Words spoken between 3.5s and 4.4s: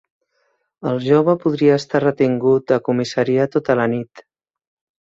tota la nit